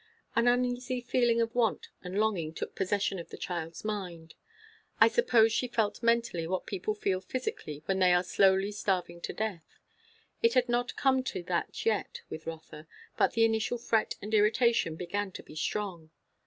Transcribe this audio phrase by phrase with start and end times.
[0.35, 4.33] An uneasy feeling of want and longing took possession of the child's mind.
[4.99, 9.31] I suppose she felt mentally what people feel physically when they are slowly starving to
[9.33, 9.77] death.
[10.41, 14.95] It had not come to that yet with Rotha; but the initial fret and irritation
[14.95, 16.09] began to be strong.